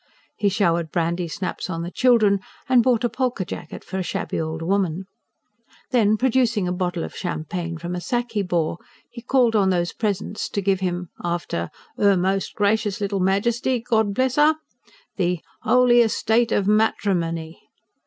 [0.35, 4.41] He showered brandy snaps on the children, and bought a polka jacket for a shabby
[4.41, 5.05] old woman.
[5.91, 8.79] Then, producing a bottle of champagne from a sack he bore,
[9.11, 11.69] he called on those present to give him, after:
[11.99, 14.55] "'Er most Gracious little Majesty, God bless 'er!"
[15.17, 17.59] the: "'Oly estate of materimony!"